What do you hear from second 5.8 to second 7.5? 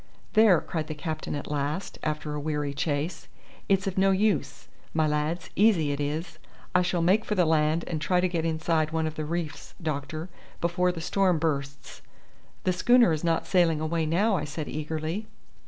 it is. I shall make for the